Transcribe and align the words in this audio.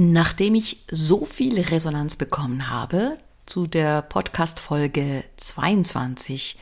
Nachdem 0.00 0.54
ich 0.54 0.84
so 0.88 1.24
viel 1.24 1.60
Resonanz 1.60 2.14
bekommen 2.14 2.70
habe 2.70 3.18
zu 3.46 3.66
der 3.66 4.02
Podcast-Folge 4.02 5.24
22, 5.38 6.56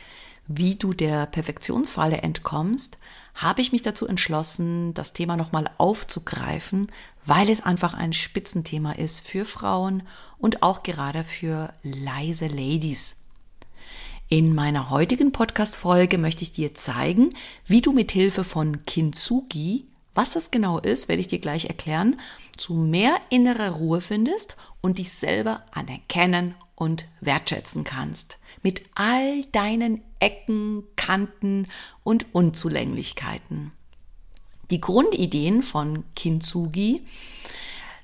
wie 0.46 0.76
du 0.76 0.94
der 0.94 1.26
Perfektionsfalle 1.26 2.16
entkommst, 2.22 2.96
habe 3.34 3.60
ich 3.60 3.72
mich 3.72 3.82
dazu 3.82 4.06
entschlossen, 4.06 4.94
das 4.94 5.12
Thema 5.12 5.36
nochmal 5.36 5.68
aufzugreifen, 5.76 6.90
weil 7.26 7.50
es 7.50 7.60
einfach 7.60 7.92
ein 7.92 8.14
Spitzenthema 8.14 8.92
ist 8.92 9.28
für 9.28 9.44
Frauen 9.44 10.04
und 10.38 10.62
auch 10.62 10.82
gerade 10.82 11.22
für 11.22 11.74
leise 11.82 12.46
Ladies. 12.46 13.16
In 14.30 14.54
meiner 14.54 14.88
heutigen 14.88 15.32
Podcast-Folge 15.32 16.16
möchte 16.16 16.42
ich 16.42 16.52
dir 16.52 16.72
zeigen, 16.72 17.34
wie 17.66 17.82
du 17.82 17.92
mit 17.92 18.12
Hilfe 18.12 18.44
von 18.44 18.86
Kintsugi 18.86 19.84
was 20.16 20.32
das 20.32 20.50
genau 20.50 20.78
ist, 20.78 21.08
werde 21.08 21.20
ich 21.20 21.28
dir 21.28 21.38
gleich 21.38 21.66
erklären, 21.66 22.18
zu 22.56 22.74
mehr 22.74 23.20
innerer 23.28 23.70
Ruhe 23.70 24.00
findest 24.00 24.56
und 24.80 24.98
dich 24.98 25.12
selber 25.12 25.62
anerkennen 25.72 26.54
und 26.74 27.06
wertschätzen 27.20 27.84
kannst. 27.84 28.38
Mit 28.62 28.82
all 28.94 29.44
deinen 29.52 30.02
Ecken, 30.18 30.84
Kanten 30.96 31.68
und 32.02 32.34
Unzulänglichkeiten. 32.34 33.72
Die 34.70 34.80
Grundideen 34.80 35.62
von 35.62 36.04
Kintsugi 36.16 37.04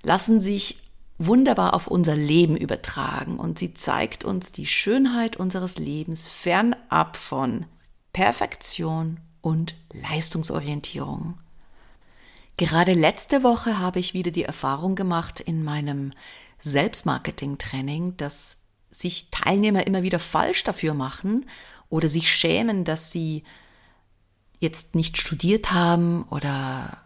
lassen 0.03 0.41
sich 0.41 0.79
wunderbar 1.19 1.75
auf 1.75 1.87
unser 1.87 2.15
Leben 2.15 2.57
übertragen 2.57 3.39
und 3.39 3.59
sie 3.59 3.75
zeigt 3.75 4.25
uns 4.25 4.53
die 4.53 4.67
Schönheit 4.67 5.37
unseres 5.37 5.79
Lebens 5.79 6.27
fernab 6.27 7.17
von 7.17 7.67
Perfektion 8.13 9.21
und 9.41 9.75
Leistungsorientierung. 9.93 11.39
Gerade 12.63 12.93
letzte 12.93 13.43
Woche 13.43 13.81
habe 13.81 13.99
ich 13.99 14.15
wieder 14.15 14.31
die 14.31 14.45
Erfahrung 14.45 14.95
gemacht 14.95 15.41
in 15.41 15.65
meinem 15.65 16.13
Selbstmarketing-Training, 16.61 18.17
dass 18.17 18.59
sich 18.89 19.33
Teilnehmer 19.33 19.85
immer 19.85 20.05
wieder 20.05 20.21
falsch 20.21 20.63
dafür 20.63 20.95
machen 20.95 21.47
oder 21.89 22.07
sich 22.07 22.31
schämen, 22.31 22.85
dass 22.85 23.11
sie 23.11 23.43
jetzt 24.61 24.95
nicht 24.95 25.17
studiert 25.17 25.73
haben 25.73 26.23
oder 26.31 26.99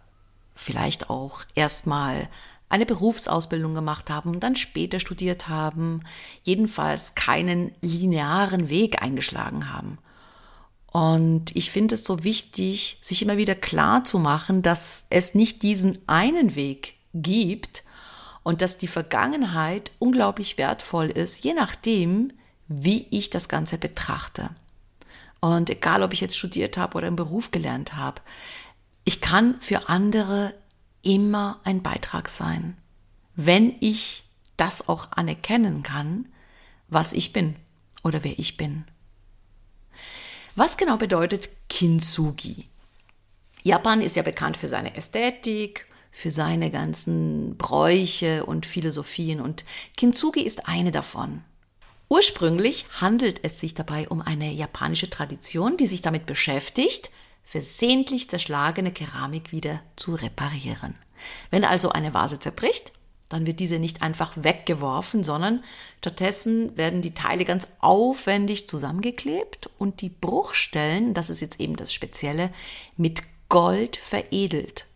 vielleicht 0.55 1.09
auch 1.09 1.43
erstmal 1.55 2.29
eine 2.69 2.85
Berufsausbildung 2.85 3.73
gemacht 3.73 4.11
haben 4.11 4.33
und 4.33 4.43
dann 4.43 4.57
später 4.57 5.01
studiert 5.01 5.49
haben, 5.49 6.03
jedenfalls 6.43 7.15
keinen 7.15 7.73
linearen 7.81 8.69
Weg 8.69 9.01
eingeschlagen 9.01 9.73
haben. 9.73 9.97
Und 10.97 11.55
ich 11.55 11.71
finde 11.71 11.95
es 11.95 12.05
so 12.05 12.25
wichtig, 12.25 12.97
sich 13.03 13.21
immer 13.21 13.37
wieder 13.37 13.55
klar 13.55 14.05
zu 14.05 14.19
machen, 14.19 14.63
dass 14.63 15.05
es 15.11 15.35
nicht 15.35 15.63
diesen 15.63 15.99
einen 16.09 16.55
Weg 16.55 16.95
gibt 17.13 17.85
und 18.43 18.63
dass 18.63 18.79
die 18.79 18.87
Vergangenheit 18.87 19.91
unglaublich 19.99 20.57
wertvoll 20.57 21.09
ist, 21.09 21.45
je 21.45 21.53
nachdem, 21.53 22.33
wie 22.67 23.07
ich 23.11 23.29
das 23.29 23.51
Ganze 23.51 23.77
betrachte. 23.77 24.49
Und 25.41 25.69
egal, 25.69 26.03
ob 26.03 26.15
ich 26.15 26.23
jetzt 26.23 26.39
studiert 26.39 26.79
habe 26.79 26.97
oder 26.97 27.09
einen 27.09 27.17
Beruf 27.17 27.51
gelernt 27.51 27.95
habe, 27.95 28.23
ich 29.05 29.21
kann 29.21 29.61
für 29.61 29.91
andere 29.91 30.55
immer 31.03 31.61
ein 31.65 31.83
Beitrag 31.83 32.31
sein, 32.31 32.75
wenn 33.35 33.75
ich 33.81 34.25
das 34.57 34.89
auch 34.89 35.13
anerkennen 35.13 35.83
kann, 35.83 36.31
was 36.89 37.13
ich 37.13 37.35
bin 37.35 37.55
oder 38.03 38.25
wer 38.25 38.39
ich 38.39 38.57
bin. 38.57 38.87
Was 40.59 40.79
genau 40.79 40.97
bedeutet 40.97 41.51
Kintsugi? 41.69 42.65
Japan 43.63 44.01
ist 44.01 44.17
ja 44.17 44.23
bekannt 44.23 44.57
für 44.57 44.69
seine 44.69 44.97
Ästhetik, 44.97 45.85
für 46.11 46.31
seine 46.31 46.71
ganzen 46.71 47.59
Bräuche 47.59 48.47
und 48.47 48.65
Philosophien 48.65 49.43
und 49.43 49.67
Kintsugi 49.99 50.41
ist 50.41 50.67
eine 50.67 50.93
davon. 50.93 51.45
Ursprünglich 52.09 52.87
handelt 53.03 53.45
es 53.45 53.61
sich 53.61 53.75
dabei 53.75 54.09
um 54.09 54.23
eine 54.23 54.51
japanische 54.51 55.11
Tradition, 55.11 55.77
die 55.77 55.87
sich 55.87 56.01
damit 56.01 56.25
beschäftigt, 56.25 57.11
versehentlich 57.45 58.31
zerschlagene 58.31 58.93
Keramik 58.93 59.53
wieder 59.53 59.83
zu 59.97 60.15
reparieren. 60.15 60.95
Wenn 61.51 61.65
also 61.65 61.91
eine 61.91 62.15
Vase 62.15 62.39
zerbricht, 62.39 62.93
dann 63.29 63.47
wird 63.47 63.59
diese 63.59 63.79
nicht 63.79 64.03
einfach 64.03 64.35
weggeworfen, 64.37 65.25
sondern 65.25 65.65
stattdessen 65.99 66.77
werden 66.77 67.03
die 67.03 67.15
Teile 67.15 67.45
ganz 67.45 67.69
aufwendig 67.81 68.69
zusammengeklebt 68.69 69.69
und 69.79 70.01
die 70.01 70.11
Bruchstellen, 70.11 71.13
das 71.13 71.31
ist 71.31 71.41
jetzt 71.41 71.59
eben 71.59 71.77
das 71.77 71.93
Spezielle, 71.93 72.51
mit 72.97 73.23
Gold 73.49 73.97
veredelt. 73.97 74.87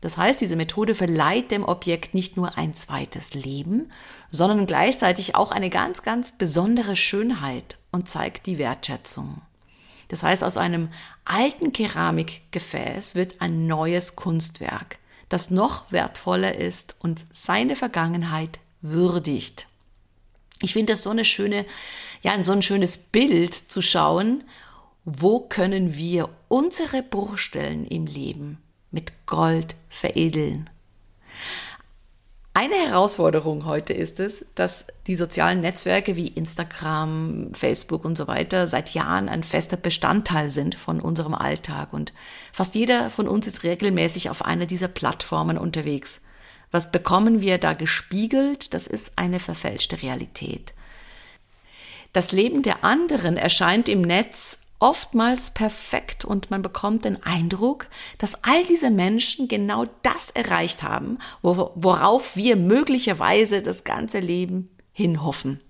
Das 0.00 0.16
heißt, 0.16 0.40
diese 0.40 0.56
Methode 0.56 0.94
verleiht 0.94 1.50
dem 1.50 1.64
Objekt 1.64 2.12
nicht 2.12 2.36
nur 2.36 2.58
ein 2.58 2.74
zweites 2.74 3.32
Leben, 3.32 3.90
sondern 4.30 4.66
gleichzeitig 4.66 5.34
auch 5.34 5.50
eine 5.50 5.70
ganz, 5.70 6.02
ganz 6.02 6.32
besondere 6.32 6.94
Schönheit 6.94 7.78
und 7.90 8.10
zeigt 8.10 8.46
die 8.46 8.58
Wertschätzung. 8.58 9.40
Das 10.08 10.22
heißt, 10.22 10.44
aus 10.44 10.58
einem 10.58 10.90
alten 11.24 11.72
Keramikgefäß 11.72 13.14
wird 13.14 13.40
ein 13.40 13.66
neues 13.66 14.14
Kunstwerk 14.14 14.98
das 15.34 15.50
noch 15.50 15.90
wertvoller 15.90 16.54
ist 16.54 16.94
und 17.00 17.26
seine 17.32 17.74
Vergangenheit 17.74 18.60
würdigt. 18.82 19.66
Ich 20.62 20.74
finde 20.74 20.92
das 20.92 21.02
so 21.02 21.10
eine 21.10 21.24
schöne, 21.24 21.66
ja, 22.22 22.40
so 22.44 22.52
ein 22.52 22.62
schönes 22.62 22.96
Bild 22.96 23.52
zu 23.52 23.82
schauen, 23.82 24.44
wo 25.04 25.40
können 25.40 25.96
wir 25.96 26.28
unsere 26.46 27.02
Bruchstellen 27.02 27.84
im 27.84 28.06
Leben 28.06 28.62
mit 28.92 29.26
Gold 29.26 29.74
veredeln. 29.88 30.70
Eine 32.56 32.76
Herausforderung 32.76 33.64
heute 33.64 33.92
ist 33.94 34.20
es, 34.20 34.46
dass 34.54 34.86
die 35.08 35.16
sozialen 35.16 35.60
Netzwerke 35.60 36.14
wie 36.14 36.28
Instagram, 36.28 37.48
Facebook 37.52 38.04
und 38.04 38.16
so 38.16 38.28
weiter 38.28 38.68
seit 38.68 38.94
Jahren 38.94 39.28
ein 39.28 39.42
fester 39.42 39.76
Bestandteil 39.76 40.50
sind 40.50 40.76
von 40.76 41.00
unserem 41.00 41.34
Alltag 41.34 41.92
und 41.92 42.12
fast 42.52 42.76
jeder 42.76 43.10
von 43.10 43.26
uns 43.26 43.48
ist 43.48 43.64
regelmäßig 43.64 44.30
auf 44.30 44.44
einer 44.44 44.66
dieser 44.66 44.86
Plattformen 44.86 45.58
unterwegs. 45.58 46.20
Was 46.70 46.92
bekommen 46.92 47.40
wir 47.40 47.58
da 47.58 47.74
gespiegelt? 47.74 48.72
Das 48.72 48.86
ist 48.86 49.14
eine 49.16 49.40
verfälschte 49.40 50.00
Realität. 50.00 50.74
Das 52.12 52.30
Leben 52.30 52.62
der 52.62 52.84
anderen 52.84 53.36
erscheint 53.36 53.88
im 53.88 54.00
Netz 54.00 54.60
oftmals 54.84 55.50
perfekt 55.50 56.26
und 56.26 56.50
man 56.50 56.60
bekommt 56.60 57.06
den 57.06 57.22
Eindruck, 57.22 57.88
dass 58.18 58.44
all 58.44 58.66
diese 58.66 58.90
Menschen 58.90 59.48
genau 59.48 59.86
das 60.02 60.30
erreicht 60.30 60.82
haben, 60.82 61.18
worauf 61.40 62.36
wir 62.36 62.56
möglicherweise 62.56 63.62
das 63.62 63.84
ganze 63.84 64.20
Leben 64.20 64.68
hinhoffen. 64.92 65.60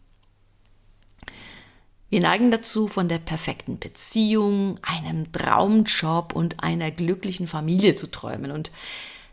Wir 2.09 2.23
neigen 2.23 2.51
dazu, 2.51 2.89
von 2.89 3.09
der 3.09 3.21
perfekten 3.21 3.79
Beziehung, 3.79 4.81
einem 4.83 5.31
Traumjob 5.31 6.33
und 6.35 6.65
einer 6.65 6.91
glücklichen 6.91 7.47
Familie 7.47 7.95
zu 7.95 8.11
träumen 8.11 8.51
und 8.51 8.73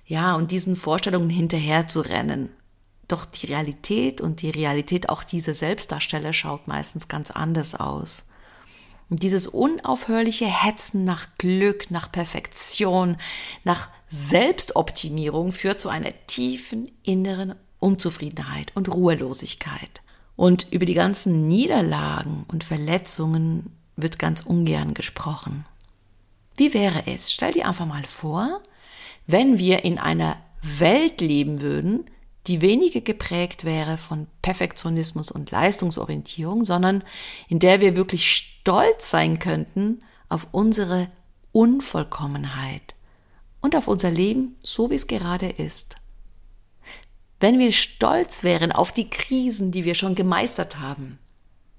ja, 0.05 0.35
und 0.35 0.51
diesen 0.51 0.75
Vorstellungen 0.75 1.31
hinterher 1.31 1.87
zu 1.87 2.01
rennen. 2.01 2.49
Doch 3.07 3.25
die 3.25 3.47
Realität 3.47 4.22
und 4.22 4.43
die 4.43 4.51
Realität 4.51 5.09
auch 5.09 5.23
dieser 5.23 5.55
Selbstdarsteller 5.55 6.34
schaut 6.34 6.67
meistens 6.67 7.07
ganz 7.07 7.31
anders 7.31 7.73
aus. 7.73 8.27
Und 9.11 9.23
dieses 9.23 9.46
unaufhörliche 9.46 10.46
Hetzen 10.46 11.03
nach 11.03 11.28
Glück, 11.37 11.91
nach 11.91 12.09
Perfektion, 12.09 13.17
nach 13.66 13.90
Selbstoptimierung 14.08 15.52
führt 15.52 15.81
zu 15.81 15.90
einer 15.90 16.13
tiefen 16.28 16.90
inneren 17.03 17.55
Unzufriedenheit 17.79 18.72
und 18.73 18.87
Ruhelosigkeit. 18.87 20.02
Und 20.37 20.72
über 20.72 20.85
die 20.85 20.93
ganzen 20.93 21.46
Niederlagen 21.46 22.46
und 22.47 22.63
Verletzungen 22.63 23.75
wird 23.97 24.17
ganz 24.17 24.43
ungern 24.43 24.93
gesprochen. 24.93 25.66
Wie 26.55 26.73
wäre 26.73 27.03
es? 27.05 27.34
Stell 27.34 27.52
dir 27.52 27.67
einfach 27.67 27.85
mal 27.85 28.05
vor, 28.05 28.61
wenn 29.28 29.58
wir 29.58 29.84
in 29.84 29.99
einer 29.99 30.37
Welt 30.61 31.19
leben 31.19 31.59
würden, 31.59 32.05
die 32.47 32.61
weniger 32.61 33.02
geprägt 33.02 33.66
wäre 33.66 33.97
von 33.97 34.28
Perfektionismus 34.41 35.32
und 35.32 35.52
Leistungsorientierung, 35.52 36.66
sondern 36.66 37.03
in 37.47 37.59
der 37.59 37.82
wir 37.82 37.96
wirklich 37.96 38.32
stolz 38.32 39.09
sein 39.09 39.40
könnten 39.40 39.99
auf 40.29 40.47
unsere 40.52 41.09
Unvollkommenheit 41.52 42.96
und 43.61 43.76
auf 43.76 43.88
unser 43.88 44.09
Leben, 44.09 44.58
so 44.64 44.90
wie 44.90 44.96
es 44.96 45.08
gerade 45.08 45.49
ist. 45.49 45.97
Wenn 47.40 47.59
wir 47.59 47.72
stolz 47.73 48.44
wären 48.44 48.72
auf 48.72 48.91
die 48.91 49.09
Krisen, 49.09 49.72
die 49.72 49.84
wir 49.84 49.96
schon 49.96 50.16
gemeistert 50.16 50.79
haben, 50.79 51.20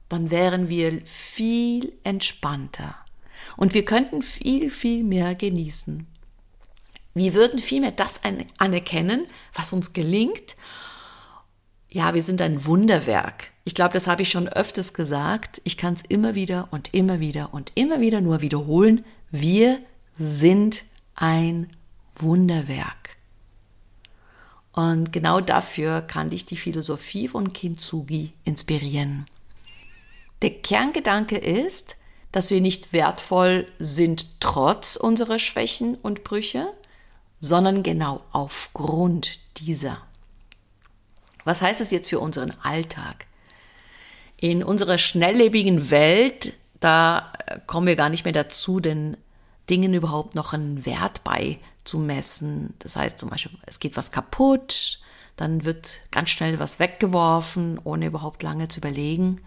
dann 0.08 0.30
wären 0.30 0.68
wir 0.68 1.00
viel 1.06 1.92
entspannter 2.04 2.94
und 3.56 3.74
wir 3.74 3.84
könnten 3.84 4.22
viel, 4.22 4.70
viel 4.70 5.02
mehr 5.04 5.34
genießen. 5.34 6.06
Wir 7.14 7.34
würden 7.34 7.58
vielmehr 7.58 7.90
das 7.90 8.20
anerkennen, 8.58 9.26
was 9.54 9.72
uns 9.72 9.92
gelingt. 9.92 10.56
Ja, 11.88 12.14
wir 12.14 12.22
sind 12.22 12.40
ein 12.40 12.64
Wunderwerk. 12.64 13.50
Ich 13.64 13.74
glaube, 13.74 13.92
das 13.92 14.06
habe 14.06 14.22
ich 14.22 14.30
schon 14.30 14.48
öfters 14.48 14.94
gesagt. 14.94 15.60
Ich 15.64 15.76
kann 15.76 15.94
es 15.94 16.02
immer 16.08 16.34
wieder 16.34 16.68
und 16.70 16.94
immer 16.94 17.20
wieder 17.20 17.52
und 17.52 17.72
immer 17.74 18.00
wieder 18.00 18.20
nur 18.20 18.40
wiederholen. 18.40 19.04
Wir 19.30 19.78
sind 20.18 20.84
ein 21.14 21.68
Wunderwerk. 22.14 23.16
Und 24.72 25.12
genau 25.12 25.40
dafür 25.40 26.00
kann 26.00 26.30
dich 26.30 26.46
die 26.46 26.56
Philosophie 26.56 27.28
von 27.28 27.52
Kintsugi 27.52 28.32
inspirieren. 28.44 29.26
Der 30.40 30.50
Kerngedanke 30.50 31.36
ist, 31.36 31.96
dass 32.32 32.50
wir 32.50 32.62
nicht 32.62 32.94
wertvoll 32.94 33.68
sind 33.78 34.40
trotz 34.40 34.96
unserer 34.96 35.38
Schwächen 35.38 35.96
und 35.96 36.24
Brüche, 36.24 36.72
sondern 37.42 37.82
genau 37.82 38.22
aufgrund 38.30 39.40
dieser. 39.58 39.98
Was 41.44 41.60
heißt 41.60 41.80
es 41.80 41.90
jetzt 41.90 42.08
für 42.08 42.20
unseren 42.20 42.54
Alltag? 42.62 43.26
In 44.36 44.62
unserer 44.62 44.96
schnelllebigen 44.96 45.90
Welt, 45.90 46.52
da 46.78 47.32
kommen 47.66 47.88
wir 47.88 47.96
gar 47.96 48.10
nicht 48.10 48.24
mehr 48.24 48.32
dazu, 48.32 48.78
den 48.78 49.16
Dingen 49.68 49.92
überhaupt 49.92 50.36
noch 50.36 50.52
einen 50.52 50.86
Wert 50.86 51.22
beizumessen. 51.24 52.74
Das 52.78 52.94
heißt 52.94 53.18
zum 53.18 53.30
Beispiel, 53.30 53.58
es 53.66 53.80
geht 53.80 53.96
was 53.96 54.12
kaputt, 54.12 55.00
dann 55.34 55.64
wird 55.64 56.00
ganz 56.12 56.30
schnell 56.30 56.60
was 56.60 56.78
weggeworfen, 56.78 57.80
ohne 57.82 58.06
überhaupt 58.06 58.44
lange 58.44 58.68
zu 58.68 58.78
überlegen. 58.78 59.40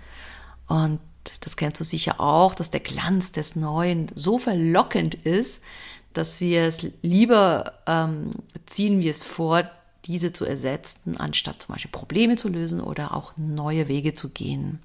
Und 0.68 1.00
das 1.40 1.56
kennst 1.56 1.80
du 1.80 1.86
sicher 1.86 2.20
auch, 2.20 2.56
dass 2.56 2.72
der 2.72 2.82
Glanz 2.82 3.32
des 3.32 3.56
Neuen 3.56 4.12
so 4.16 4.38
verlockend 4.38 5.16
ist, 5.16 5.62
dass 6.18 6.40
wir 6.42 6.64
es 6.64 6.86
lieber 7.02 7.74
ähm, 7.88 8.32
ziehen 8.66 9.02
wir 9.02 9.12
es 9.12 9.24
vor, 9.24 9.70
diese 10.06 10.34
zu 10.34 10.46
ersetzen, 10.46 11.18
anstatt 11.18 11.64
zum 11.64 11.74
Beispiel 11.74 11.92
Probleme 11.92 12.36
zu 12.36 12.48
lösen 12.48 12.80
oder 12.80 13.16
auch 13.16 13.34
neue 13.38 13.88
Wege 13.88 14.14
zu 14.14 14.30
gehen. 14.30 14.80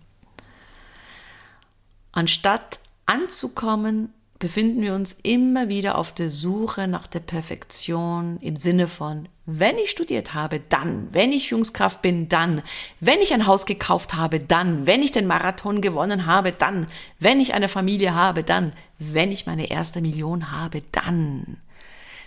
Anstatt 2.13 2.81
anzukommen, 3.07 4.13
befinden 4.39 4.81
wir 4.81 4.95
uns 4.95 5.13
immer 5.23 5.69
wieder 5.69 5.99
auf 5.99 6.13
der 6.13 6.31
Suche 6.31 6.89
nach 6.89 7.07
der 7.07 7.21
Perfektion 7.21 8.39
im 8.41 8.57
Sinne 8.57 8.89
von, 8.89 9.29
wenn 9.59 9.79
ich 9.79 9.91
studiert 9.91 10.35
habe, 10.35 10.61
dann, 10.69 11.09
wenn 11.13 11.33
ich 11.33 11.51
Jungskraft 11.51 12.03
bin, 12.03 12.29
dann, 12.29 12.63
wenn 13.01 13.21
ich 13.21 13.33
ein 13.33 13.47
Haus 13.47 13.67
gekauft 13.67 14.15
habe, 14.15 14.39
dann, 14.39 14.87
wenn 14.87 15.03
ich 15.03 15.13
den 15.13 15.27
Marathon 15.27 15.81
gewonnen 15.81 16.27
habe, 16.27 16.53
dann, 16.53 16.87
wenn 17.19 17.41
ich 17.41 17.55
eine 17.55 17.69
Familie 17.69 18.15
habe, 18.15 18.45
dann, 18.45 18.73
wenn 18.99 19.33
ich 19.33 19.47
meine 19.47 19.71
erste 19.71 20.01
Million 20.01 20.53
habe, 20.53 20.83
dann. 20.93 21.57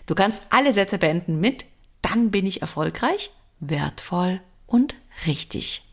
Du 0.05 0.15
kannst 0.15 0.43
alle 0.49 0.73
Sätze 0.73 0.97
beenden 0.97 1.39
mit, 1.39 1.65
dann 2.01 2.31
bin 2.31 2.45
ich 2.45 2.61
erfolgreich, 2.61 3.31
wertvoll 3.59 4.41
und 4.67 4.95
richtig. 5.25 5.83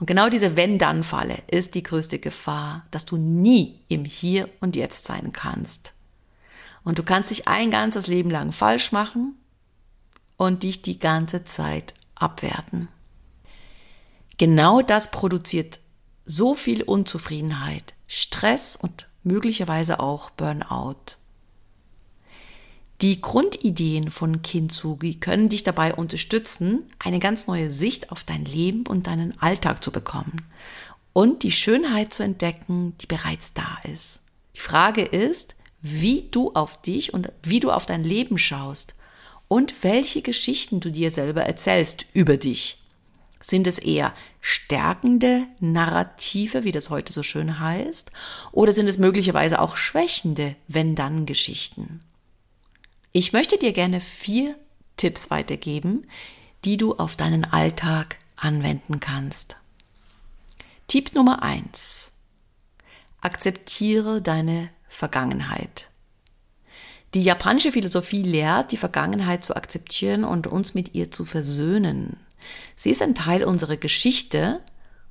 Und 0.00 0.06
genau 0.06 0.28
diese 0.28 0.56
Wenn-Dann-Falle 0.56 1.36
ist 1.50 1.74
die 1.74 1.82
größte 1.82 2.18
Gefahr, 2.18 2.84
dass 2.90 3.04
du 3.04 3.16
nie 3.16 3.80
im 3.88 4.04
Hier 4.04 4.48
und 4.60 4.74
Jetzt 4.74 5.04
sein 5.04 5.32
kannst. 5.32 5.92
Und 6.82 6.98
du 6.98 7.02
kannst 7.02 7.30
dich 7.30 7.48
ein 7.48 7.70
ganzes 7.70 8.06
Leben 8.06 8.30
lang 8.30 8.52
falsch 8.52 8.92
machen 8.92 9.36
und 10.36 10.62
dich 10.62 10.82
die 10.82 10.98
ganze 10.98 11.44
Zeit 11.44 11.94
abwerten. 12.14 12.88
Genau 14.38 14.82
das 14.82 15.10
produziert 15.10 15.80
so 16.24 16.54
viel 16.54 16.82
Unzufriedenheit, 16.82 17.94
Stress 18.06 18.76
und 18.76 19.08
möglicherweise 19.22 20.00
auch 20.00 20.30
Burnout. 20.30 21.16
Die 23.00 23.20
Grundideen 23.20 24.10
von 24.10 24.42
Kintsugi 24.42 25.16
können 25.16 25.48
dich 25.48 25.62
dabei 25.62 25.94
unterstützen, 25.94 26.84
eine 26.98 27.18
ganz 27.18 27.46
neue 27.46 27.70
Sicht 27.70 28.10
auf 28.12 28.24
dein 28.24 28.44
Leben 28.44 28.86
und 28.86 29.06
deinen 29.06 29.40
Alltag 29.40 29.82
zu 29.82 29.90
bekommen 29.90 30.36
und 31.12 31.42
die 31.42 31.52
Schönheit 31.52 32.12
zu 32.12 32.22
entdecken, 32.22 32.96
die 32.98 33.06
bereits 33.06 33.52
da 33.52 33.78
ist. 33.92 34.20
Die 34.54 34.60
Frage 34.60 35.02
ist, 35.02 35.54
wie 35.82 36.28
du 36.30 36.52
auf 36.52 36.80
dich 36.80 37.12
und 37.12 37.30
wie 37.42 37.60
du 37.60 37.70
auf 37.70 37.84
dein 37.84 38.04
Leben 38.04 38.38
schaust 38.38 38.94
und 39.54 39.84
welche 39.84 40.20
Geschichten 40.20 40.80
du 40.80 40.90
dir 40.90 41.12
selber 41.12 41.44
erzählst 41.44 42.06
über 42.12 42.36
dich. 42.36 42.82
Sind 43.38 43.68
es 43.68 43.78
eher 43.78 44.12
stärkende 44.40 45.46
Narrative, 45.60 46.64
wie 46.64 46.72
das 46.72 46.90
heute 46.90 47.12
so 47.12 47.22
schön 47.22 47.60
heißt, 47.60 48.10
oder 48.50 48.72
sind 48.72 48.88
es 48.88 48.98
möglicherweise 48.98 49.60
auch 49.60 49.76
schwächende 49.76 50.56
Wenn-Dann-Geschichten? 50.66 52.00
Ich 53.12 53.32
möchte 53.32 53.56
dir 53.56 53.72
gerne 53.72 54.00
vier 54.00 54.56
Tipps 54.96 55.30
weitergeben, 55.30 56.08
die 56.64 56.76
du 56.76 56.94
auf 56.96 57.14
deinen 57.14 57.44
Alltag 57.44 58.18
anwenden 58.34 58.98
kannst. 58.98 59.54
Tipp 60.88 61.14
Nummer 61.14 61.44
eins: 61.44 62.10
Akzeptiere 63.20 64.20
deine 64.20 64.70
Vergangenheit. 64.88 65.90
Die 67.14 67.22
japanische 67.22 67.70
Philosophie 67.70 68.22
lehrt, 68.22 68.72
die 68.72 68.76
Vergangenheit 68.76 69.44
zu 69.44 69.54
akzeptieren 69.54 70.24
und 70.24 70.48
uns 70.48 70.74
mit 70.74 70.94
ihr 70.94 71.12
zu 71.12 71.24
versöhnen. 71.24 72.16
Sie 72.74 72.90
ist 72.90 73.02
ein 73.02 73.14
Teil 73.14 73.44
unserer 73.44 73.76
Geschichte 73.76 74.60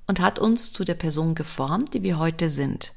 und 0.06 0.20
hat 0.20 0.38
uns 0.38 0.74
zu 0.74 0.84
der 0.84 0.96
Person 0.96 1.34
geformt, 1.34 1.94
die 1.94 2.04
wir 2.04 2.20
heute 2.20 2.50
sind. 2.50 2.92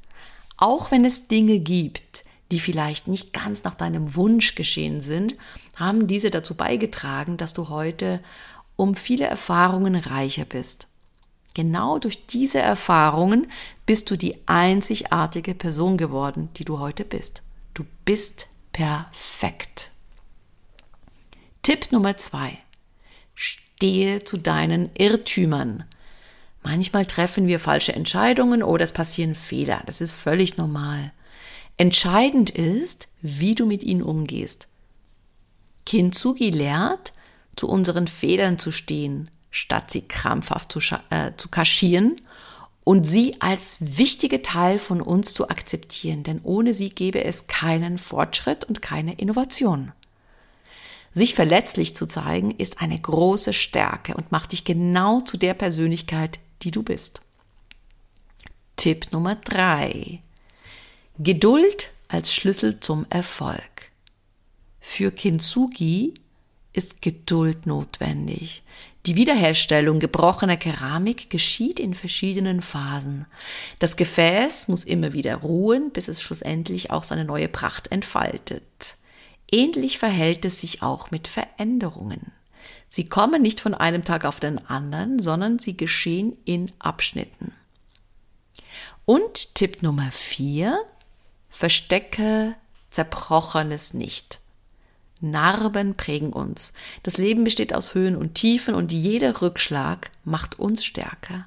Auch 0.57 0.91
wenn 0.91 1.05
es 1.05 1.29
Dinge 1.29 1.61
gibt, 1.61 2.25
die 2.51 2.59
vielleicht 2.59 3.07
nicht 3.07 3.33
ganz 3.33 3.63
nach 3.63 3.77
deinem 3.77 4.17
Wunsch 4.17 4.57
geschehen 4.57 5.01
sind, 5.01 5.37
haben 5.77 6.09
diese 6.09 6.31
dazu 6.31 6.55
beigetragen, 6.55 7.37
dass 7.37 7.55
du 7.55 7.69
heute 7.69 8.21
um 8.75 8.97
viele 8.97 9.27
Erfahrungen 9.27 9.95
reicher 9.95 10.45
bist. 10.45 10.89
Genau 11.55 11.99
durch 11.99 12.27
diese 12.27 12.59
Erfahrungen 12.59 13.47
bist 13.87 14.11
du 14.11 14.17
die 14.17 14.37
einzigartige 14.47 15.55
Person 15.55 15.97
geworden, 15.97 16.49
die 16.57 16.65
du 16.65 16.81
heute 16.81 17.05
bist. 17.05 17.43
Du 17.73 17.85
bist 18.05 18.49
perfekt. 18.77 19.91
Tipp 21.63 21.93
Nummer 21.93 22.19
zwei. 22.19 22.59
Stehe 23.35 24.23
zu 24.23 24.37
deinen 24.37 24.91
Irrtümern. 24.99 25.85
Manchmal 26.63 27.07
treffen 27.07 27.47
wir 27.47 27.59
falsche 27.59 27.95
Entscheidungen 27.95 28.63
oder 28.63 28.85
es 28.85 28.93
passieren 28.93 29.35
Fehler. 29.35 29.83
Das 29.87 30.03
ist 30.03 30.13
völlig 30.13 30.59
normal. 30.59 31.13
Entscheidend 31.79 32.51
ist, 32.51 33.09
wie 33.23 33.55
du 33.55 33.65
mit 33.65 33.83
ihnen 33.83 34.03
umgehst. 34.03 34.69
Kintsugi 35.87 36.51
lehrt, 36.51 37.15
zu 37.57 37.69
unseren 37.69 38.09
Federn 38.09 38.59
zu 38.59 38.73
stehen, 38.73 39.31
statt 39.51 39.91
sie 39.91 40.03
krampfhaft 40.03 40.71
zu, 40.71 40.81
äh, 41.09 41.33
zu 41.39 41.49
kaschieren 41.49 42.21
und 42.87 43.05
sie 43.05 43.41
als 43.41 43.79
wichtige 43.81 44.43
Teil 44.43 44.79
von 44.79 45.01
uns 45.01 45.35
zu 45.35 45.49
akzeptieren, 45.51 46.23
denn 46.23 46.41
ohne 46.45 46.73
sie 46.73 46.89
gäbe 46.89 47.25
es 47.25 47.49
keinen 47.49 47.99
Fortschritt 47.99 48.65
und 48.65 48.81
keine 48.81 49.15
Innovation. 49.15 49.91
Sich 51.13 51.35
verletzlich 51.35 51.97
zu 51.97 52.07
zeigen 52.07 52.53
ist 52.53 52.81
eine 52.81 52.97
große 52.97 53.53
Stärke 53.53 54.15
und 54.15 54.31
macht 54.31 54.53
dich 54.53 54.65
genau 54.65 55.21
zu 55.21 55.37
der 55.37 55.55
Persönlichkeit, 55.55 56.39
die 56.63 56.71
du 56.71 56.85
bist. 56.85 57.23
Tipp 58.77 59.11
Nummer 59.11 59.35
drei: 59.35 60.23
Geduld 61.19 61.91
als 62.07 62.33
Schlüssel 62.33 62.79
zum 62.79 63.05
Erfolg. 63.11 63.91
Für 64.79 65.11
Kintsugi 65.11 66.15
ist 66.73 67.03
Geduld 67.03 67.67
notwendig. 67.67 68.63
Die 69.07 69.15
Wiederherstellung 69.15 70.01
gebrochener 70.01 70.57
Keramik 70.57 71.31
geschieht 71.31 71.79
in 71.79 71.95
verschiedenen 71.95 72.61
Phasen. 72.61 73.25
Das 73.79 73.97
Gefäß 73.97 74.67
muss 74.67 74.83
immer 74.83 75.13
wieder 75.13 75.37
ruhen, 75.37 75.93
bis 75.93 76.09
es 76.09 76.21
schlussendlich 76.21 76.91
auch 76.91 77.05
seine 77.05 77.25
neue 77.25 77.47
Pracht 77.47 77.93
entfaltet. 77.93 78.97
Ähnlich 79.51 80.01
verhält 80.01 80.45
es 80.45 80.61
sich 80.61 80.83
auch 80.83 81.13
mit 81.13 81.29
Veränderungen. 81.29 82.33
Sie 82.89 83.09
kommen 83.09 83.43
nicht 83.43 83.61
von 83.61 83.75
einem 83.75 84.03
Tag 84.05 84.25
auf 84.25 84.41
den 84.41 84.59
anderen, 84.67 85.21
sondern 85.21 85.61
sie 85.61 85.77
geschehen 85.77 86.37
in 86.45 86.73
Abschnitten. 86.81 87.53
Und 89.05 89.55
Tipp 89.55 89.85
Nummer 89.85 90.11
vier, 90.11 90.81
Verstecke 91.49 92.57
Zerbrochenes 92.91 93.95
nicht. 93.95 94.41
Narben 95.21 95.95
prägen 95.95 96.33
uns. 96.33 96.73
Das 97.03 97.17
Leben 97.17 97.45
besteht 97.45 97.75
aus 97.75 97.95
Höhen 97.95 98.17
und 98.17 98.35
Tiefen 98.35 98.75
und 98.75 98.93
jeder 98.93 99.41
Rückschlag 99.41 100.11
macht 100.25 100.59
uns 100.59 100.85
stärker. 100.85 101.47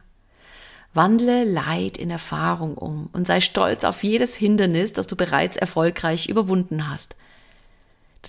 Wandle 0.94 1.44
Leid 1.44 1.98
in 1.98 2.10
Erfahrung 2.10 2.76
um 2.76 3.10
und 3.14 3.28
sei 3.28 3.42
stolz 3.42 3.84
auf 3.84 4.04
jedes 4.04 4.36
Hindernis, 4.36 4.94
das 4.94 5.08
du 5.08 5.16
bereits 5.16 5.56
erfolgreich 5.56 6.28
überwunden 6.30 6.90
hast. 6.90 7.16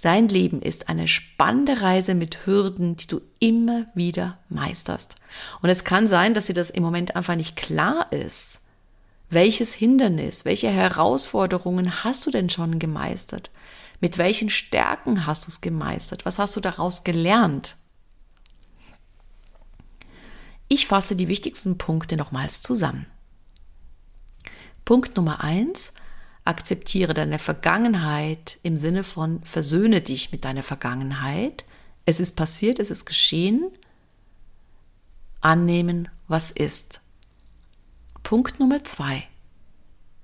Dein 0.03 0.29
Leben 0.29 0.63
ist 0.63 0.89
eine 0.89 1.09
spannende 1.09 1.83
Reise 1.83 2.15
mit 2.15 2.47
Hürden, 2.47 2.97
die 2.97 3.07
du 3.07 3.21
immer 3.39 3.87
wieder 3.95 4.39
meisterst. 4.49 5.17
Und 5.63 5.69
es 5.69 5.85
kann 5.85 6.07
sein, 6.07 6.33
dass 6.33 6.47
dir 6.47 6.55
das 6.55 6.71
im 6.71 6.83
Moment 6.83 7.17
einfach 7.17 7.35
nicht 7.35 7.57
klar 7.57 8.11
ist. 8.13 8.61
Welches 9.31 9.75
Hindernis, 9.75 10.45
welche 10.45 10.69
Herausforderungen 10.69 12.03
hast 12.03 12.27
du 12.27 12.31
denn 12.31 12.51
schon 12.51 12.79
gemeistert? 12.79 13.51
Mit 14.00 14.16
welchen 14.16 14.49
Stärken 14.49 15.26
hast 15.26 15.47
du 15.47 15.49
es 15.50 15.61
gemeistert? 15.61 16.25
Was 16.25 16.38
hast 16.38 16.57
du 16.57 16.61
daraus 16.61 17.04
gelernt? 17.04 17.76
Ich 20.69 20.87
fasse 20.87 21.16
die 21.16 21.28
wichtigsten 21.28 21.78
Punkte 21.78 22.16
nochmals 22.16 22.62
zusammen. 22.62 23.07
Punkt 24.85 25.16
Nummer 25.16 25.45
eins, 25.45 25.92
akzeptiere 26.45 27.12
deine 27.12 27.38
Vergangenheit 27.38 28.59
im 28.62 28.76
Sinne 28.76 29.04
von 29.04 29.42
versöhne 29.42 30.00
dich 30.00 30.33
mit 30.33 30.45
deiner 30.45 30.62
Vergangenheit. 30.62 31.64
Es 32.07 32.21
ist 32.21 32.37
passiert, 32.37 32.78
es 32.78 32.90
ist 32.90 33.04
geschehen. 33.04 33.71
Annehmen, 35.40 36.09
was 36.28 36.50
ist. 36.50 37.00
Punkt 38.23 38.61
Nummer 38.61 38.83
zwei. 38.85 39.25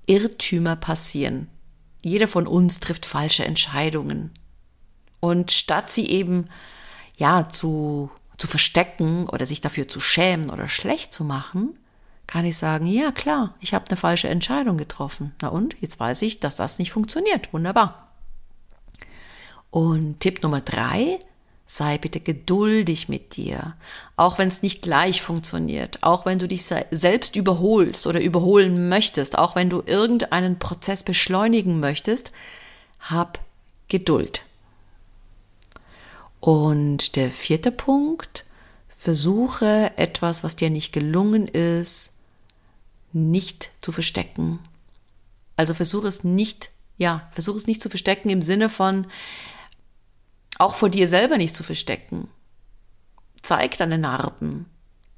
Irrtümer 0.05 0.75
passieren. 0.75 1.49
Jeder 2.01 2.27
von 2.27 2.47
uns 2.47 2.79
trifft 2.79 3.05
falsche 3.05 3.45
Entscheidungen. 3.45 4.31
Und 5.19 5.51
statt 5.51 5.89
sie 5.89 6.09
eben, 6.09 6.45
ja, 7.17 7.49
zu, 7.49 8.11
zu 8.37 8.47
verstecken 8.47 9.27
oder 9.27 9.45
sich 9.45 9.61
dafür 9.61 9.87
zu 9.87 9.99
schämen 9.99 10.49
oder 10.49 10.69
schlecht 10.69 11.13
zu 11.13 11.23
machen, 11.23 11.77
kann 12.27 12.45
ich 12.45 12.57
sagen, 12.57 12.85
ja 12.85 13.11
klar, 13.11 13.55
ich 13.59 13.73
habe 13.73 13.87
eine 13.87 13.97
falsche 13.97 14.27
Entscheidung 14.27 14.77
getroffen. 14.77 15.33
Na 15.41 15.47
und, 15.47 15.75
jetzt 15.79 15.99
weiß 15.99 16.21
ich, 16.23 16.39
dass 16.39 16.55
das 16.55 16.77
nicht 16.77 16.91
funktioniert. 16.91 17.51
Wunderbar. 17.53 18.11
Und 19.69 20.19
Tipp 20.19 20.43
Nummer 20.43 20.61
drei, 20.61 21.19
sei 21.67 21.97
bitte 21.97 22.21
geduldig 22.21 23.09
mit 23.09 23.35
dir. 23.35 23.75
Auch 24.15 24.39
wenn 24.39 24.47
es 24.47 24.63
nicht 24.63 24.81
gleich 24.81 25.21
funktioniert, 25.21 26.01
auch 26.01 26.25
wenn 26.25 26.39
du 26.39 26.47
dich 26.47 26.63
selbst 26.63 27.35
überholst 27.35 28.07
oder 28.07 28.21
überholen 28.21 28.87
möchtest, 28.87 29.37
auch 29.37 29.55
wenn 29.55 29.69
du 29.69 29.83
irgendeinen 29.85 30.57
Prozess 30.57 31.03
beschleunigen 31.03 31.79
möchtest, 31.79 32.31
hab 33.01 33.39
Geduld. 33.89 34.41
Und 36.39 37.15
der 37.15 37.31
vierte 37.31 37.71
Punkt, 37.71 38.45
versuche 38.97 39.91
etwas, 39.97 40.43
was 40.43 40.55
dir 40.55 40.69
nicht 40.69 40.93
gelungen 40.93 41.47
ist, 41.47 42.13
nicht 43.13 43.71
zu 43.79 43.91
verstecken. 43.91 44.59
Also 45.55 45.73
versuche 45.73 46.07
es 46.07 46.23
nicht, 46.23 46.71
ja, 46.97 47.29
versuche 47.31 47.57
es 47.57 47.67
nicht 47.67 47.81
zu 47.81 47.89
verstecken 47.89 48.29
im 48.29 48.41
Sinne 48.41 48.69
von 48.69 49.07
auch 50.57 50.75
vor 50.75 50.89
dir 50.89 51.07
selber 51.07 51.37
nicht 51.37 51.55
zu 51.55 51.63
verstecken. 51.63 52.29
Zeig 53.41 53.77
deine 53.77 53.97
Narben. 53.97 54.65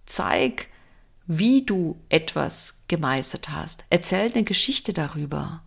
Zeig, 0.06 0.68
wie 1.26 1.66
du 1.66 2.00
etwas 2.10 2.84
gemeistert 2.88 3.50
hast. 3.50 3.86
Erzähl 3.90 4.32
eine 4.32 4.44
Geschichte 4.44 4.94
darüber. 4.94 5.64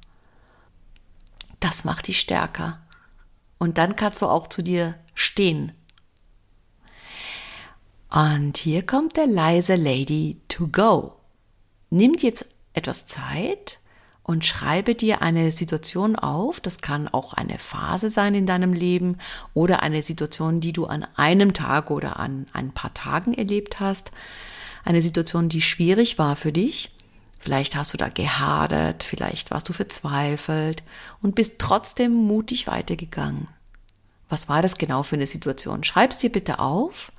Das 1.61 1.85
macht 1.85 2.09
dich 2.09 2.21
stärker. 2.21 2.81
Und 3.59 3.79
dann 3.79 3.95
kannst 3.95 4.23
du 4.23 4.26
auch 4.26 4.49
zu 4.49 4.62
dir 4.62 4.97
stehen. 5.14 5.73
Und 8.11 8.59
hier 8.59 8.85
kommt 8.85 9.17
der 9.17 9.26
leise 9.26 9.76
Lady 9.76 10.41
to 10.49 10.67
go. 10.67 11.14
Nimm 11.91 12.14
jetzt 12.19 12.47
etwas 12.75 13.07
Zeit 13.07 13.79
und 14.25 14.45
schreibe 14.45 14.95
dir 14.95 15.23
eine 15.23 15.50
Situation 15.50 16.17
auf. 16.17 16.61
Das 16.61 16.81
kann 16.81 17.09
auch 17.09 17.35
eine 17.35 17.59
Phase 17.59 18.11
sein 18.11 18.35
in 18.35 18.47
deinem 18.47 18.73
Leben 18.73 19.19
oder 19.55 19.83
eine 19.83 20.02
Situation, 20.02 20.61
die 20.61 20.73
du 20.73 20.87
an 20.87 21.07
einem 21.17 21.55
Tag 21.55 21.91
oder 21.91 22.19
an 22.19 22.47
ein 22.52 22.73
paar 22.73 22.95
Tagen 22.95 23.35
erlebt 23.35 23.81
hast. 23.81 24.12
Eine 24.85 25.02
Situation, 25.02 25.49
die 25.49 25.62
schwierig 25.62 26.19
war 26.19 26.37
für 26.37 26.52
dich. 26.52 26.91
Vielleicht 27.38 27.75
hast 27.75 27.93
du 27.93 27.99
da 27.99 28.09
gehadert, 28.09 29.02
vielleicht 29.02 29.50
warst 29.50 29.69
du 29.69 29.73
verzweifelt 29.73 30.85
und 31.21 31.35
bist 31.35 31.59
trotzdem 31.59 32.12
mutig 32.12 32.69
weitergegangen. 32.69 33.49
Was 34.29 34.49
war 34.49 34.62
das 34.62 34.79
genau 34.79 35.02
für 35.02 35.17
eine 35.17 35.26
Situation? 35.26 35.83
Schreib's 35.83 36.19
dir 36.19 36.31
bitte 36.31 36.61
auf 36.61 37.11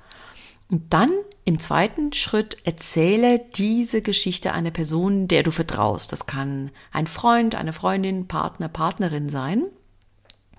und 0.74 0.92
dann 0.92 1.12
im 1.44 1.60
zweiten 1.60 2.12
Schritt 2.12 2.56
erzähle 2.66 3.38
diese 3.38 4.02
Geschichte 4.02 4.52
einer 4.52 4.72
Person, 4.72 5.28
der 5.28 5.44
du 5.44 5.52
vertraust. 5.52 6.10
Das 6.10 6.26
kann 6.26 6.72
ein 6.90 7.06
Freund, 7.06 7.54
eine 7.54 7.72
Freundin, 7.72 8.26
Partner, 8.26 8.66
Partnerin 8.66 9.28
sein. 9.28 9.62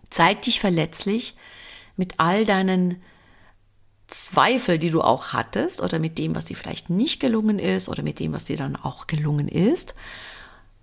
Zeig 0.09 0.43
dich 0.43 0.61
verletzlich 0.61 1.35
mit 1.97 2.13
all 2.21 2.45
deinen 2.45 3.01
Zweifel, 4.07 4.79
die 4.79 4.89
du 4.89 5.01
auch 5.01 5.33
hattest 5.33 5.81
oder 5.81 5.99
mit 5.99 6.17
dem, 6.17 6.33
was 6.33 6.45
dir 6.45 6.55
vielleicht 6.55 6.89
nicht 6.89 7.19
gelungen 7.19 7.59
ist 7.59 7.89
oder 7.89 8.01
mit 8.01 8.21
dem, 8.21 8.31
was 8.31 8.45
dir 8.45 8.55
dann 8.55 8.77
auch 8.77 9.07
gelungen 9.07 9.49
ist. 9.49 9.95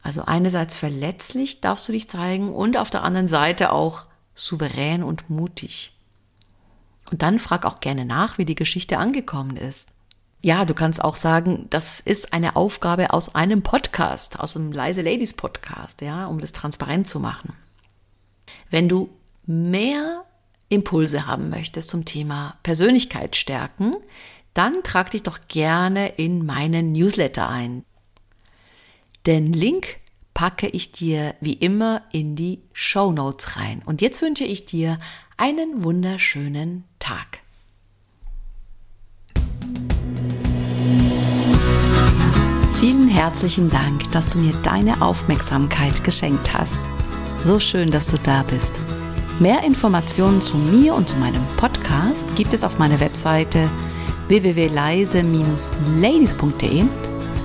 Also 0.02 0.26
einerseits 0.26 0.76
verletzlich 0.76 1.62
darfst 1.62 1.88
du 1.88 1.92
dich 1.92 2.10
zeigen 2.10 2.52
und 2.52 2.76
auf 2.76 2.90
der 2.90 3.02
anderen 3.02 3.28
Seite 3.28 3.72
auch 3.72 4.04
souverän 4.34 5.02
und 5.02 5.30
mutig. 5.30 5.94
Und 7.12 7.20
dann 7.20 7.38
frag 7.38 7.66
auch 7.66 7.80
gerne 7.80 8.06
nach, 8.06 8.38
wie 8.38 8.46
die 8.46 8.54
Geschichte 8.54 8.96
angekommen 8.96 9.58
ist. 9.58 9.90
Ja, 10.40 10.64
du 10.64 10.72
kannst 10.72 11.04
auch 11.04 11.14
sagen, 11.14 11.66
das 11.68 12.00
ist 12.00 12.32
eine 12.32 12.56
Aufgabe 12.56 13.12
aus 13.12 13.34
einem 13.34 13.62
Podcast, 13.62 14.40
aus 14.40 14.56
einem 14.56 14.72
Leise 14.72 15.02
Ladies 15.02 15.34
Podcast, 15.34 16.00
ja, 16.00 16.24
um 16.24 16.40
das 16.40 16.52
transparent 16.52 17.06
zu 17.06 17.20
machen. 17.20 17.52
Wenn 18.70 18.88
du 18.88 19.10
mehr 19.44 20.24
Impulse 20.70 21.26
haben 21.26 21.50
möchtest 21.50 21.90
zum 21.90 22.06
Thema 22.06 22.56
Persönlichkeit 22.62 23.36
stärken, 23.36 23.94
dann 24.54 24.82
trag 24.82 25.10
dich 25.10 25.22
doch 25.22 25.38
gerne 25.48 26.08
in 26.16 26.46
meinen 26.46 26.92
Newsletter 26.92 27.48
ein. 27.48 27.84
Den 29.26 29.52
Link 29.52 29.98
packe 30.34 30.68
ich 30.68 30.92
dir 30.92 31.34
wie 31.40 31.54
immer 31.54 32.02
in 32.12 32.36
die 32.36 32.60
Show 32.72 33.12
Notes 33.12 33.56
rein. 33.56 33.82
Und 33.84 34.00
jetzt 34.00 34.22
wünsche 34.22 34.44
ich 34.44 34.64
dir 34.64 34.98
einen 35.36 35.82
wunderschönen 35.84 36.84
Tag. 36.98 37.40
Vielen 42.80 43.08
herzlichen 43.08 43.68
Dank, 43.70 44.10
dass 44.10 44.28
du 44.28 44.38
mir 44.38 44.54
deine 44.62 45.02
Aufmerksamkeit 45.02 46.02
geschenkt 46.02 46.52
hast. 46.52 46.80
So 47.44 47.60
schön, 47.60 47.90
dass 47.90 48.08
du 48.08 48.18
da 48.18 48.42
bist. 48.42 48.80
Mehr 49.38 49.62
Informationen 49.64 50.40
zu 50.40 50.56
mir 50.56 50.94
und 50.94 51.08
zu 51.08 51.16
meinem 51.16 51.44
Podcast 51.56 52.34
gibt 52.36 52.54
es 52.54 52.64
auf 52.64 52.78
meiner 52.78 53.00
Webseite 53.00 53.68
www.leise-ladies.de 54.28 57.11